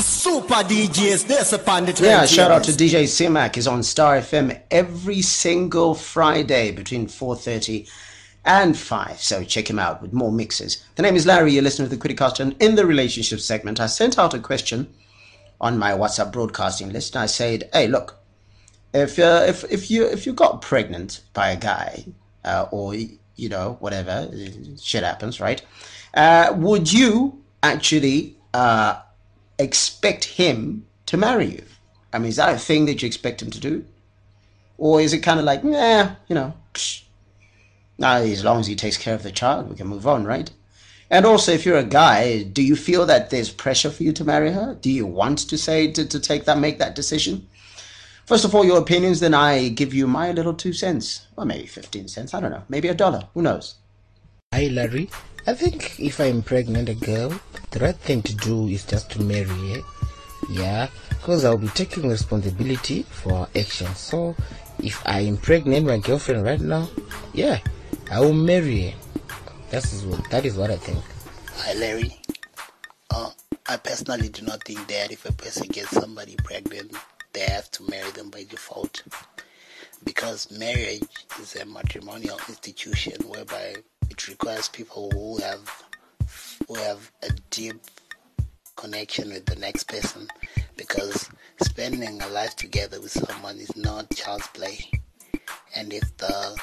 super 0.02 0.54
DJs 0.54 1.26
this 1.26 1.52
upon 1.52 1.87
the 1.87 1.92
Yeah, 2.02 2.26
shout 2.26 2.50
out 2.50 2.64
to 2.64 2.73
DJ 2.73 3.06
C-Mac. 3.06 3.54
He's 3.54 3.66
on 3.66 3.82
Star 3.82 4.18
FM 4.18 4.61
every 4.71 5.23
single 5.23 5.94
Friday 5.94 6.73
between 6.73 7.06
4.30 7.06 7.88
and 8.44 8.76
5. 8.76 9.21
So 9.21 9.44
check 9.44 9.71
him 9.71 9.78
out 9.78 10.02
with 10.02 10.12
more 10.12 10.32
mixes. 10.32 10.85
The 10.97 11.02
name 11.02 11.16
is 11.16 11.26
Larry. 11.26 11.52
You're 11.52 11.62
listening 11.62 11.88
to 11.88 11.97
the 11.97 12.09
Criticast. 12.09 12.40
And 12.40 12.61
in 12.61 12.75
the 12.75 12.85
relationship 12.85 13.40
segment, 13.40 13.80
I 13.80 13.87
sent 13.87 14.18
out 14.18 14.35
a 14.35 14.38
question 14.38 14.92
on 15.61 15.78
my 15.78 15.92
WhatsApp 15.92 16.32
broadcasting 16.32 16.90
list. 16.90 17.14
And 17.14 17.23
I 17.23 17.26
said, 17.26 17.71
hey, 17.73 17.87
look, 17.87 18.18
if, 18.92 19.18
uh, 19.18 19.44
if, 19.47 19.64
if, 19.71 19.90
you, 19.90 20.04
if 20.04 20.26
you 20.26 20.32
got 20.32 20.62
pregnant 20.62 21.21
by 21.32 21.50
a 21.50 21.56
guy 21.56 22.04
uh, 22.44 22.66
or, 22.71 22.94
you 22.94 23.49
know, 23.49 23.76
whatever, 23.80 24.28
shit 24.80 25.04
happens, 25.04 25.40
right? 25.40 25.62
Uh, 26.14 26.52
would 26.56 26.92
you 26.92 27.42
actually 27.62 28.37
uh, 28.52 29.00
expect 29.62 30.25
him 30.25 30.87
to 31.07 31.16
marry 31.16 31.47
you? 31.47 31.64
I 32.12 32.19
mean, 32.19 32.28
is 32.28 32.37
that 32.37 32.54
a 32.54 32.59
thing 32.59 32.87
that 32.87 33.02
you 33.02 33.07
expect 33.07 33.42
him 33.42 33.50
to 33.50 33.61
do? 33.61 33.85
Or 34.78 35.00
is 35.00 35.12
it 35.12 35.21
kind 35.21 35.38
of 35.38 35.47
like, 35.47 35.64
nah, 35.64 36.16
you 36.28 36.35
know, 36.35 36.54
psh, 36.75 37.02
nah, 37.99 38.16
as 38.16 38.45
long 38.45 38.61
as 38.61 38.66
he 38.66 38.76
takes 38.76 38.97
care 38.97 39.14
of 39.14 39.23
the 39.23 39.33
child, 39.33 39.71
we 39.71 39.76
can 39.76 39.87
move 39.87 40.07
on, 40.07 40.25
right? 40.25 40.50
And 41.11 41.26
also, 41.26 41.52
if 41.52 41.66
you're 41.66 41.76
a 41.76 41.85
guy, 41.85 42.42
do 42.42 42.62
you 42.62 42.75
feel 42.75 43.04
that 43.07 43.31
there's 43.31 43.50
pressure 43.50 43.90
for 43.90 44.02
you 44.02 44.12
to 44.12 44.25
marry 44.25 44.50
her? 44.52 44.75
Do 44.81 44.90
you 44.90 45.04
want 45.07 45.38
to 45.40 45.59
say, 45.59 45.92
to, 45.92 46.07
to 46.07 46.19
take 46.19 46.47
that, 46.47 46.59
make 46.59 46.78
that 46.78 46.95
decision? 46.95 47.47
First 48.25 48.45
of 48.45 48.54
all, 48.54 48.64
your 48.64 48.78
opinions, 48.78 49.21
then 49.21 49.35
I 49.35 49.69
give 49.69 49.92
you 49.92 50.07
my 50.07 50.33
little 50.33 50.54
two 50.54 50.73
cents. 50.73 51.26
Or 51.37 51.45
maybe 51.45 51.66
15 51.66 52.09
cents, 52.09 52.33
I 52.33 52.40
don't 52.40 52.50
know. 52.50 52.62
Maybe 52.69 52.88
a 52.88 52.95
dollar, 52.95 53.28
who 53.35 53.42
knows? 53.42 53.75
Hi, 54.54 54.69
Larry. 54.69 55.11
I 55.44 55.54
think 55.54 55.99
if 55.99 56.20
I 56.20 56.26
impregnate 56.26 56.88
a 56.88 56.94
girl, 56.94 57.32
the 57.72 57.80
right 57.80 57.96
thing 57.96 58.22
to 58.22 58.34
do 58.37 58.68
is 58.68 58.84
just 58.84 59.11
to 59.12 59.22
marry 59.22 59.46
her. 59.46 59.80
Yeah, 60.50 60.88
because 61.08 61.44
I'll 61.44 61.58
be 61.58 61.68
taking 61.68 62.08
responsibility 62.08 63.02
for 63.02 63.32
our 63.32 63.49
actions. 63.56 63.99
So, 63.99 64.37
if 64.78 65.02
I 65.04 65.20
impregnate 65.20 65.82
my 65.82 65.99
girlfriend 65.99 66.44
right 66.44 66.61
now, 66.61 66.88
yeah, 67.32 67.58
I 68.11 68.20
will 68.20 68.32
marry 68.32 68.90
her. 68.90 68.99
That 69.70 69.84
is 69.84 70.04
what, 70.04 70.30
that 70.30 70.44
is 70.44 70.56
what 70.56 70.70
I 70.70 70.76
think. 70.76 71.02
Hi, 71.56 71.75
Larry. 71.75 72.20
Uh, 73.11 73.30
I 73.68 73.78
personally 73.78 74.28
do 74.28 74.42
not 74.42 74.62
think 74.62 74.87
that 74.88 75.11
if 75.11 75.28
a 75.28 75.32
person 75.32 75.66
gets 75.68 75.90
somebody 75.90 76.37
pregnant, 76.44 76.94
they 77.32 77.46
have 77.46 77.68
to 77.72 77.82
marry 77.90 78.11
them 78.12 78.30
by 78.30 78.44
default. 78.44 79.02
Because 80.04 80.50
marriage 80.56 81.26
is 81.40 81.56
a 81.56 81.64
matrimonial 81.64 82.38
institution 82.49 83.14
whereby 83.26 83.76
it 84.12 84.28
requires 84.28 84.69
people 84.69 85.11
who 85.14 85.38
have 85.38 85.85
who 86.69 86.75
have 86.75 87.11
a 87.23 87.31
deep 87.49 87.81
connection 88.76 89.31
with 89.31 89.47
the 89.47 89.57
next 89.57 89.85
person. 89.85 90.28
Because 90.76 91.31
spending 91.62 92.21
a 92.21 92.28
life 92.28 92.54
together 92.54 93.00
with 93.00 93.11
someone 93.11 93.57
is 93.57 93.75
not 93.75 94.14
child's 94.14 94.49
play. 94.49 94.90
And 95.75 95.95
if 95.95 96.14
the 96.19 96.61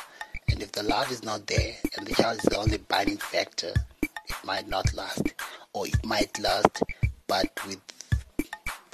and 0.52 0.62
if 0.62 0.72
the 0.74 0.84
love 0.84 1.12
is 1.12 1.24
not 1.24 1.48
there 1.48 1.74
and 1.98 2.06
the 2.06 2.14
child 2.14 2.38
is 2.38 2.44
the 2.44 2.58
only 2.58 2.78
binding 2.78 3.18
factor, 3.18 3.74
it 4.04 4.36
might 4.46 4.68
not 4.68 4.94
last. 4.94 5.34
Or 5.74 5.88
it 5.88 6.06
might 6.06 6.40
last 6.40 6.84
but 7.26 7.50
with 7.66 7.82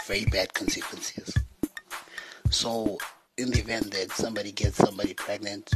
very 0.08 0.26
bad 0.26 0.54
consequences. 0.54 1.34
So 2.52 2.98
in 3.38 3.52
the 3.52 3.60
event 3.60 3.92
that 3.92 4.12
somebody 4.12 4.54
gets 4.54 4.78
somebody 4.78 5.14
pregnant, 5.14 5.74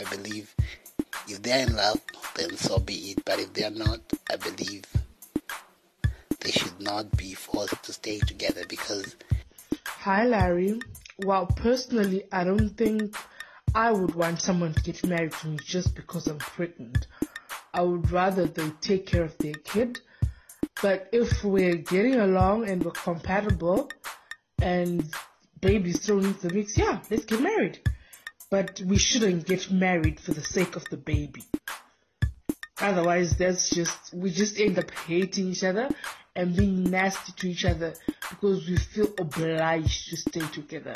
I 0.00 0.04
believe 0.04 0.54
if 1.28 1.42
they're 1.42 1.66
in 1.66 1.76
love, 1.76 2.00
then 2.34 2.56
so 2.56 2.78
be 2.78 3.12
it. 3.12 3.24
But 3.24 3.38
if 3.40 3.52
they're 3.52 3.70
not, 3.70 4.00
I 4.30 4.36
believe 4.36 4.84
they 6.40 6.50
should 6.50 6.80
not 6.80 7.16
be 7.16 7.34
forced 7.34 7.82
to 7.84 7.92
stay 7.92 8.18
together 8.20 8.62
because. 8.68 9.16
Hi, 9.86 10.24
Larry. 10.24 10.80
Well, 11.24 11.46
personally, 11.46 12.24
I 12.32 12.44
don't 12.44 12.70
think 12.70 13.16
I 13.74 13.92
would 13.92 14.14
want 14.14 14.40
someone 14.40 14.74
to 14.74 14.82
get 14.82 15.04
married 15.06 15.32
to 15.32 15.48
me 15.48 15.58
just 15.64 15.94
because 15.94 16.26
I'm 16.26 16.38
pregnant. 16.38 17.06
I 17.72 17.82
would 17.82 18.10
rather 18.10 18.44
they 18.46 18.70
take 18.80 19.06
care 19.06 19.22
of 19.24 19.36
their 19.38 19.54
kid. 19.54 20.00
But 20.82 21.08
if 21.12 21.44
we're 21.44 21.76
getting 21.76 22.16
along 22.16 22.68
and 22.68 22.84
we're 22.84 22.90
compatible 22.90 23.90
and 24.60 25.08
baby's 25.60 26.04
thrown 26.04 26.24
into 26.24 26.48
the 26.48 26.54
mix, 26.54 26.76
yeah, 26.76 27.00
let's 27.10 27.24
get 27.24 27.40
married. 27.40 27.78
But 28.52 28.82
we 28.84 28.98
shouldn't 28.98 29.46
get 29.46 29.70
married 29.70 30.20
for 30.20 30.34
the 30.34 30.42
sake 30.42 30.76
of 30.76 30.84
the 30.90 30.98
baby. 30.98 31.42
Otherwise, 32.82 33.34
that's 33.38 33.70
just, 33.70 34.12
we 34.12 34.30
just 34.30 34.60
end 34.60 34.78
up 34.78 34.90
hating 34.90 35.48
each 35.52 35.64
other 35.64 35.88
and 36.36 36.54
being 36.54 36.84
nasty 36.84 37.32
to 37.32 37.48
each 37.48 37.64
other 37.64 37.94
because 38.28 38.68
we 38.68 38.76
feel 38.76 39.08
obliged 39.18 40.10
to 40.10 40.18
stay 40.18 40.46
together. 40.48 40.92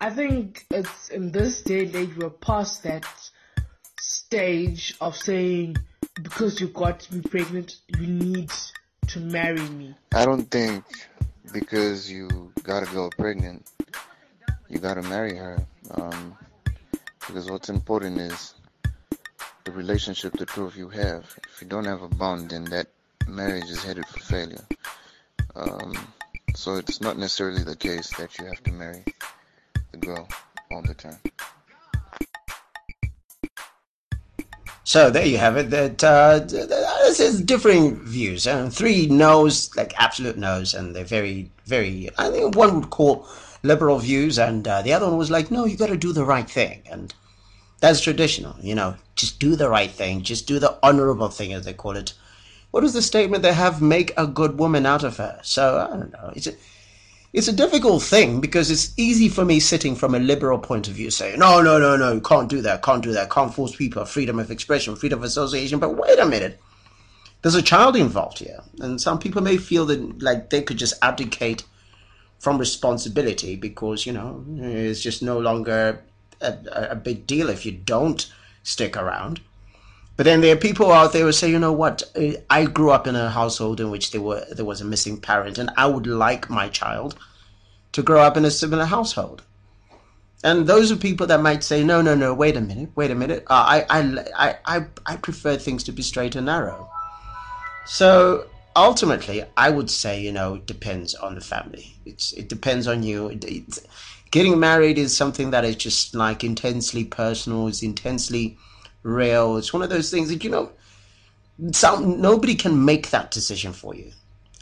I 0.00 0.10
think 0.10 0.66
it's 0.70 1.08
in 1.08 1.32
this 1.32 1.62
day 1.62 1.86
and 1.86 1.96
age 1.96 2.16
we're 2.16 2.30
past 2.30 2.84
that 2.84 3.04
stage 3.98 4.94
of 5.00 5.16
saying 5.16 5.78
because 6.22 6.60
you 6.60 6.68
got 6.68 7.10
me 7.10 7.22
pregnant, 7.22 7.74
you 7.98 8.06
need 8.06 8.52
to 9.08 9.18
marry 9.18 9.68
me. 9.70 9.96
I 10.14 10.24
don't 10.24 10.48
think 10.48 10.84
because 11.52 12.08
you 12.08 12.52
got 12.62 12.84
a 12.84 12.86
girl 12.92 13.10
pregnant, 13.10 13.68
you 14.68 14.78
gotta 14.78 15.02
marry 15.02 15.34
her. 15.34 15.66
Um, 15.90 16.36
because 17.28 17.50
what's 17.50 17.68
important 17.68 18.18
is 18.18 18.54
the 19.64 19.70
relationship 19.70 20.32
the 20.32 20.46
two 20.46 20.64
of 20.64 20.76
you 20.76 20.88
have. 20.88 21.24
If 21.54 21.60
you 21.60 21.68
don't 21.68 21.84
have 21.84 22.02
a 22.02 22.08
bond, 22.08 22.50
then 22.50 22.64
that 22.64 22.86
marriage 23.28 23.68
is 23.68 23.84
headed 23.84 24.06
for 24.06 24.20
failure. 24.20 24.64
Um, 25.54 25.92
so 26.54 26.76
it's 26.76 27.02
not 27.02 27.18
necessarily 27.18 27.62
the 27.62 27.76
case 27.76 28.08
that 28.16 28.36
you 28.38 28.46
have 28.46 28.62
to 28.64 28.72
marry 28.72 29.04
the 29.92 29.98
girl 29.98 30.26
all 30.72 30.82
the 30.82 30.94
time. 30.94 31.18
So 34.84 35.10
there 35.10 35.26
you 35.26 35.36
have 35.36 35.58
it. 35.58 35.68
That 35.68 36.02
uh, 36.02 36.38
this 36.38 37.20
is 37.20 37.42
differing 37.42 38.02
views, 38.06 38.46
and 38.46 38.72
three 38.72 39.06
no's, 39.06 39.76
like 39.76 39.92
absolute 40.00 40.38
no's, 40.38 40.72
and 40.72 40.96
they're 40.96 41.04
very, 41.04 41.50
very. 41.66 42.08
I 42.16 42.30
think 42.30 42.56
one 42.56 42.80
would 42.80 42.88
call 42.88 43.28
liberal 43.62 43.98
views, 43.98 44.38
and 44.38 44.66
uh, 44.66 44.82
the 44.82 44.92
other 44.92 45.06
one 45.06 45.18
was 45.18 45.30
like, 45.30 45.50
no, 45.50 45.64
you 45.64 45.76
got 45.76 45.88
to 45.88 45.96
do 45.96 46.12
the 46.12 46.24
right 46.24 46.48
thing, 46.48 46.82
and 46.90 47.14
that's 47.80 48.00
traditional. 48.00 48.56
You 48.60 48.74
know, 48.74 48.96
just 49.16 49.38
do 49.38 49.56
the 49.56 49.68
right 49.68 49.90
thing, 49.90 50.22
just 50.22 50.46
do 50.46 50.58
the 50.58 50.78
honorable 50.82 51.28
thing, 51.28 51.52
as 51.52 51.64
they 51.64 51.72
call 51.72 51.96
it. 51.96 52.14
What 52.70 52.82
was 52.82 52.92
the 52.92 53.02
statement 53.02 53.42
they 53.42 53.54
have? 53.54 53.80
Make 53.80 54.12
a 54.16 54.26
good 54.26 54.58
woman 54.58 54.84
out 54.84 55.02
of 55.02 55.16
her. 55.16 55.40
So 55.42 55.88
I 55.90 55.96
don't 55.96 56.12
know. 56.12 56.32
It's 56.36 56.46
a, 56.46 56.52
it's 57.32 57.48
a 57.48 57.52
difficult 57.52 58.02
thing 58.02 58.40
because 58.40 58.70
it's 58.70 58.92
easy 58.98 59.28
for 59.28 59.44
me 59.44 59.60
sitting 59.60 59.94
from 59.94 60.14
a 60.14 60.18
liberal 60.18 60.58
point 60.58 60.88
of 60.88 60.94
view 60.94 61.10
saying, 61.10 61.38
no, 61.38 61.60
no, 61.60 61.78
no, 61.78 61.96
no, 61.96 62.12
you 62.12 62.20
can't 62.20 62.48
do 62.48 62.62
that, 62.62 62.82
can't 62.82 63.02
do 63.02 63.12
that, 63.12 63.30
can't 63.30 63.54
force 63.54 63.76
people, 63.76 64.04
freedom 64.04 64.38
of 64.38 64.50
expression, 64.50 64.96
freedom 64.96 65.18
of 65.18 65.24
association. 65.24 65.78
But 65.78 65.96
wait 65.96 66.18
a 66.18 66.26
minute, 66.26 66.58
there's 67.42 67.54
a 67.54 67.62
child 67.62 67.96
involved 67.96 68.38
here, 68.38 68.60
and 68.80 69.00
some 69.00 69.18
people 69.18 69.42
may 69.42 69.58
feel 69.58 69.84
that 69.86 70.22
like 70.22 70.50
they 70.50 70.62
could 70.62 70.78
just 70.78 70.94
abdicate 71.02 71.64
from 72.38 72.58
responsibility 72.58 73.56
because 73.56 74.06
you 74.06 74.12
know 74.12 74.44
it's 74.58 75.00
just 75.00 75.22
no 75.22 75.38
longer 75.38 76.02
a, 76.40 76.56
a 76.90 76.96
big 76.96 77.26
deal 77.26 77.48
if 77.48 77.66
you 77.66 77.72
don't 77.72 78.32
stick 78.62 78.96
around. 78.96 79.40
But 80.16 80.24
then 80.24 80.40
there 80.40 80.52
are 80.52 80.58
people 80.58 80.90
out 80.90 81.12
there 81.12 81.24
who 81.24 81.32
say, 81.32 81.48
you 81.48 81.60
know 81.60 81.72
what, 81.72 82.02
I 82.50 82.64
grew 82.64 82.90
up 82.90 83.06
in 83.06 83.14
a 83.14 83.30
household 83.30 83.80
in 83.80 83.90
which 83.90 84.10
there 84.10 84.20
were 84.20 84.44
there 84.50 84.64
was 84.64 84.80
a 84.80 84.84
missing 84.84 85.20
parent, 85.20 85.58
and 85.58 85.70
I 85.76 85.86
would 85.86 86.06
like 86.06 86.50
my 86.50 86.68
child 86.68 87.16
to 87.92 88.02
grow 88.02 88.20
up 88.20 88.36
in 88.36 88.44
a 88.44 88.50
similar 88.50 88.84
household. 88.84 89.42
And 90.44 90.66
those 90.66 90.92
are 90.92 90.96
people 90.96 91.26
that 91.28 91.40
might 91.40 91.64
say, 91.64 91.82
no, 91.82 92.00
no, 92.00 92.14
no, 92.14 92.32
wait 92.32 92.56
a 92.56 92.60
minute, 92.60 92.90
wait 92.94 93.10
a 93.10 93.14
minute. 93.14 93.44
Uh, 93.48 93.84
I, 93.90 94.26
I, 94.36 94.56
I, 94.64 94.86
I 95.04 95.16
prefer 95.16 95.56
things 95.56 95.82
to 95.84 95.92
be 95.92 96.02
straight 96.02 96.36
and 96.36 96.46
narrow. 96.46 96.88
So 97.86 98.46
ultimately, 98.78 99.44
I 99.56 99.70
would 99.70 99.90
say, 99.90 100.20
you 100.20 100.32
know, 100.32 100.54
it 100.54 100.66
depends 100.66 101.14
on 101.14 101.34
the 101.34 101.40
family. 101.40 101.96
It's 102.06 102.32
it 102.32 102.48
depends 102.48 102.86
on 102.86 103.02
you. 103.02 103.28
It, 103.28 103.78
getting 104.30 104.58
married 104.60 104.98
is 104.98 105.16
something 105.16 105.50
that 105.50 105.64
is 105.64 105.76
just 105.76 106.14
like 106.14 106.44
intensely 106.44 107.04
personal. 107.04 107.66
It's 107.68 107.82
intensely 107.82 108.56
real. 109.02 109.56
It's 109.56 109.72
one 109.72 109.82
of 109.82 109.90
those 109.90 110.10
things 110.10 110.28
that 110.28 110.44
you 110.44 110.50
know, 110.50 110.72
some 111.72 112.20
nobody 112.20 112.54
can 112.54 112.84
make 112.84 113.10
that 113.10 113.30
decision 113.30 113.72
for 113.72 113.94
you. 113.94 114.12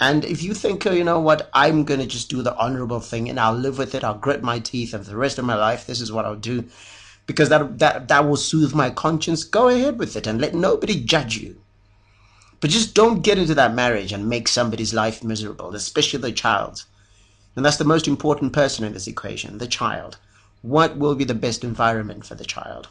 And 0.01 0.25
if 0.25 0.43
you 0.43 0.53
think, 0.55 0.87
oh, 0.87 0.93
you 0.93 1.05
know 1.05 1.21
what, 1.21 1.49
I'm 1.55 1.85
going 1.85 2.01
to 2.01 2.07
just 2.07 2.29
do 2.29 2.43
the 2.43 2.57
honorable 2.57 3.01
thing 3.01 3.31
and 3.31 3.41
I'll 3.41 3.55
live 3.55 3.79
with 3.79 3.95
it, 3.95 4.05
I'll 4.05 4.19
grit 4.19 4.43
my 4.43 4.59
teeth, 4.59 4.93
and 4.93 5.03
for 5.03 5.11
the 5.11 5.17
rest 5.17 5.39
of 5.39 5.47
my 5.47 5.55
life, 5.57 5.87
this 5.87 6.03
is 6.03 6.13
what 6.13 6.27
I'll 6.27 6.37
do, 6.37 6.65
because 7.27 7.49
that 7.51 7.79
that 7.79 8.09
that 8.09 8.27
will 8.27 8.37
soothe 8.37 8.75
my 8.75 8.91
conscience. 8.91 9.45
Go 9.45 9.69
ahead 9.69 9.99
with 9.99 10.17
it 10.17 10.27
and 10.27 10.41
let 10.41 10.55
nobody 10.55 11.03
judge 11.03 11.37
you. 11.39 11.61
But 12.61 12.71
just 12.71 12.95
don't 12.95 13.23
get 13.23 13.39
into 13.39 13.55
that 13.55 13.75
marriage 13.75 14.13
and 14.13 14.29
make 14.29 14.49
somebody's 14.49 14.95
life 14.95 15.23
miserable, 15.23 15.75
especially 15.75 16.21
the 16.21 16.33
child. 16.33 16.85
And 17.55 17.65
that's 17.65 17.77
the 17.77 17.85
most 17.85 18.09
important 18.09 18.53
person 18.53 18.85
in 18.85 18.93
this 18.93 19.07
equation, 19.07 19.59
the 19.59 19.67
child. 19.67 20.19
What 20.63 20.97
will 20.97 21.15
be 21.15 21.25
the 21.25 21.35
best 21.35 21.65
environment 21.65 22.25
for 22.27 22.35
the 22.35 22.45
child? 22.45 22.89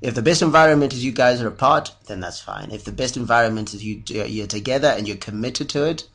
If 0.00 0.14
the 0.16 0.22
best 0.22 0.42
environment 0.42 0.92
is 0.92 1.04
you 1.04 1.12
guys 1.12 1.40
are 1.40 1.48
apart, 1.48 1.94
then 2.06 2.20
that's 2.20 2.40
fine. 2.40 2.70
If 2.72 2.84
the 2.84 2.92
best 2.92 3.16
environment 3.16 3.72
is 3.72 3.84
you 3.84 4.02
uh, 4.10 4.24
you're 4.24 4.48
together 4.48 4.88
and 4.88 5.06
you're 5.06 5.16
committed 5.16 5.68
to 5.70 5.84
it, 5.84 6.08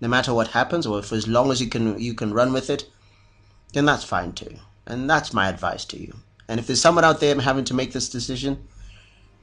no 0.00 0.08
matter 0.08 0.32
what 0.32 0.48
happens, 0.48 0.86
or 0.86 1.02
for 1.02 1.14
as 1.16 1.28
long 1.28 1.50
as 1.50 1.60
you 1.60 1.68
can 1.68 2.00
you 2.00 2.14
can 2.14 2.32
run 2.32 2.54
with 2.54 2.70
it, 2.70 2.88
then 3.74 3.84
that's 3.84 4.04
fine 4.04 4.32
too. 4.32 4.56
And 4.86 5.08
that's 5.08 5.34
my 5.34 5.48
advice 5.48 5.84
to 5.86 6.00
you. 6.00 6.14
And 6.48 6.58
if 6.58 6.66
there's 6.66 6.80
someone 6.80 7.04
out 7.04 7.20
there 7.20 7.38
having 7.38 7.64
to 7.66 7.74
make 7.74 7.92
this 7.92 8.08
decision, 8.08 8.66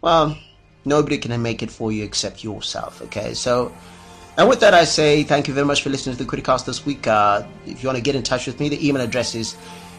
well, 0.02 0.38
nobody 0.86 1.18
can 1.18 1.42
make 1.42 1.64
it 1.64 1.72
for 1.72 1.92
you 1.92 2.04
except 2.04 2.44
yourself. 2.44 3.02
Okay, 3.04 3.34
so. 3.34 3.72
And 4.36 4.50
with 4.50 4.62
that, 4.62 4.74
I 4.74 4.84
say 4.84 5.22
thank 5.22 5.48
you 5.48 5.54
very 5.54 5.68
much 5.68 5.84
for 5.84 5.92
listening 5.92 6.18
to 6.18 6.24
the 6.24 6.30
Criticast 6.30 6.66
this 6.66 6.88
week. 6.88 7.06
Uh, 7.06 7.44
if 7.68 7.84
you 7.84 7.88
want 7.88 7.98
to 7.98 8.02
get 8.02 8.16
in 8.16 8.24
touch 8.24 8.48
with 8.48 8.60
me, 8.60 8.68
the 8.68 8.88
email 8.88 9.04
address 9.04 9.36
is 9.36 9.56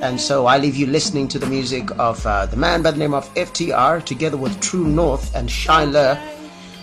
And 0.00 0.20
so 0.20 0.46
I 0.46 0.58
leave 0.58 0.76
you 0.76 0.86
listening 0.86 1.28
to 1.28 1.38
the 1.38 1.46
music 1.46 1.88
of 1.98 2.26
uh, 2.26 2.46
the 2.46 2.56
man 2.56 2.82
by 2.82 2.90
the 2.90 2.98
name 2.98 3.14
of 3.14 3.32
FTR 3.34 4.04
together 4.04 4.36
with 4.36 4.60
True 4.60 4.86
North 4.86 5.34
and 5.34 5.48
Shyler. 5.48 6.20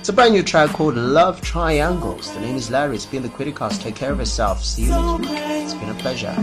It's 0.02 0.10
a 0.10 0.14
brand 0.14 0.34
new 0.34 0.42
track 0.42 0.72
called 0.72 0.96
Love 0.96 1.42
Triangles. 1.42 2.34
The 2.34 2.40
name 2.40 2.56
is 2.56 2.72
Larry. 2.72 2.96
It's 2.96 3.06
been 3.06 3.22
the 3.22 3.30
Criticast. 3.30 3.84
Take 3.84 3.96
care 3.96 4.12
of 4.12 4.18
yourself. 4.18 4.66
See 4.66 4.86
you 4.86 4.90
next 4.90 5.30
week. 5.30 5.30
It's 5.30 5.76
been 5.76 5.90
a 5.90 5.94
pleasure. 5.94 6.34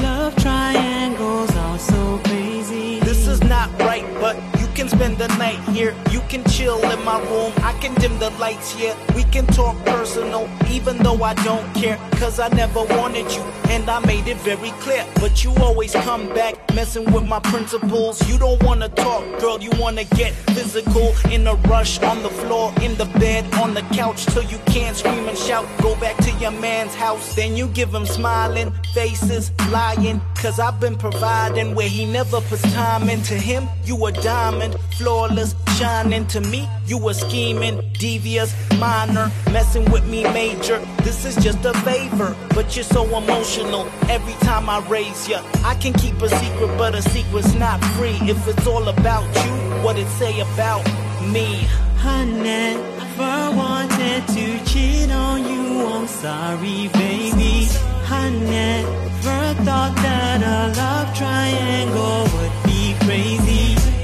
Love 0.00 0.34
triangles 0.36 1.54
are 1.54 1.78
so 1.78 2.18
crazy. 2.24 3.00
This 3.00 3.26
is 3.26 3.42
not 3.42 3.68
right, 3.82 4.02
but 4.18 4.36
you 4.57 4.57
can 4.78 4.88
spend 4.88 5.18
the 5.18 5.26
night 5.38 5.58
here. 5.70 5.92
You 6.12 6.20
can 6.28 6.44
chill 6.44 6.78
in 6.92 7.04
my 7.04 7.18
room. 7.30 7.52
I 7.64 7.72
can 7.80 7.94
dim 7.94 8.16
the 8.20 8.30
lights 8.38 8.72
here. 8.72 8.94
We 9.16 9.24
can 9.24 9.44
talk 9.48 9.76
personal, 9.84 10.48
even 10.70 10.98
though 10.98 11.20
I 11.20 11.34
don't 11.42 11.66
care. 11.74 11.98
Cause 12.12 12.38
I 12.38 12.46
never 12.50 12.84
wanted 12.84 13.28
you, 13.34 13.42
and 13.70 13.90
I 13.90 13.98
made 14.06 14.28
it 14.28 14.36
very 14.36 14.70
clear. 14.82 15.04
But 15.16 15.42
you 15.42 15.52
always 15.56 15.92
come 15.94 16.28
back 16.32 16.54
messing 16.74 17.10
with 17.12 17.26
my 17.26 17.40
principles. 17.40 18.16
You 18.28 18.38
don't 18.38 18.62
wanna 18.62 18.88
talk, 18.90 19.24
girl, 19.40 19.60
you 19.60 19.70
wanna 19.80 20.04
get 20.04 20.32
physical. 20.54 21.12
In 21.28 21.46
a 21.48 21.54
rush, 21.72 22.00
on 22.02 22.22
the 22.22 22.30
floor, 22.30 22.72
in 22.80 22.94
the 22.96 23.06
bed, 23.18 23.52
on 23.54 23.74
the 23.74 23.82
couch, 24.00 24.26
till 24.26 24.44
you 24.44 24.58
can't 24.66 24.96
scream 24.96 25.26
and 25.28 25.38
shout. 25.38 25.66
Go 25.82 25.96
back 25.96 26.16
to 26.18 26.30
your 26.42 26.52
man's 26.52 26.94
house, 26.94 27.34
then 27.34 27.56
you 27.56 27.66
give 27.68 27.92
him 27.92 28.06
smiling 28.06 28.72
faces, 28.94 29.50
lying. 29.70 30.20
Cause 30.36 30.60
I've 30.60 30.78
been 30.80 30.96
providing 30.96 31.74
where 31.74 31.88
he 31.88 32.04
never 32.04 32.40
puts 32.42 32.62
time 32.74 33.08
into 33.08 33.34
him. 33.34 33.68
You 33.84 34.06
a 34.06 34.12
diamond, 34.12 34.67
flawless, 34.96 35.54
shining 35.76 36.26
to 36.28 36.40
me. 36.40 36.68
You 36.86 37.08
a 37.08 37.14
scheming, 37.14 37.82
devious, 37.92 38.54
minor, 38.78 39.30
messing 39.52 39.84
with 39.90 40.06
me 40.06 40.22
major. 40.24 40.78
This 41.02 41.24
is 41.24 41.36
just 41.36 41.64
a 41.64 41.74
favor, 41.80 42.36
but 42.54 42.74
you're 42.74 42.84
so 42.84 43.04
emotional. 43.16 43.88
Every 44.08 44.34
time 44.46 44.68
I 44.68 44.78
raise 44.88 45.28
ya, 45.28 45.42
I 45.64 45.74
can 45.76 45.92
keep 45.92 46.20
a 46.22 46.28
secret, 46.28 46.76
but 46.78 46.94
a 46.94 47.02
secret's 47.02 47.54
not 47.54 47.82
free. 47.96 48.18
If 48.22 48.46
it's 48.48 48.66
all 48.66 48.88
about 48.88 49.26
you, 49.44 49.52
what 49.84 49.98
it 49.98 50.08
say 50.18 50.40
about 50.40 50.84
me? 51.32 51.66
I 52.00 52.24
never 52.24 53.56
wanted 53.56 54.26
to 54.28 54.64
cheat 54.64 55.10
on 55.10 55.44
you. 55.44 55.86
I'm 55.86 56.06
sorry, 56.06 56.88
baby. 56.94 57.68
I 58.10 58.30
never 58.30 59.64
thought 59.64 59.94
that 59.96 60.40
a 60.42 60.58
love 60.80 61.14
triangle 61.16 62.22
would 62.34 62.56
be 62.64 62.94
crazy. 63.04 63.97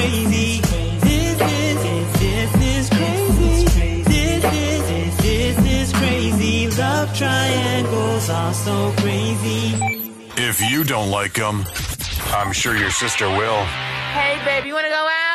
Crazy. 0.00 0.60
This 1.00 1.40
is, 1.40 2.20
this, 2.20 2.52
this 2.52 2.54
is 2.54 2.90
crazy. 2.90 4.02
This 4.02 4.44
is, 4.44 5.16
this, 5.18 5.56
this 5.56 5.58
is 5.66 5.92
crazy. 5.92 6.68
Love 6.70 7.14
triangles 7.14 8.30
are 8.30 8.54
so 8.54 8.92
crazy. 8.98 9.76
If 10.36 10.60
you 10.70 10.84
don't 10.84 11.10
like 11.10 11.34
them, 11.34 11.64
I'm 12.28 12.52
sure 12.52 12.76
your 12.76 12.90
sister 12.90 13.28
will. 13.28 13.62
Hey, 14.16 14.40
babe, 14.44 14.66
you 14.66 14.74
wanna 14.74 14.88
go 14.88 15.06
out? 15.08 15.29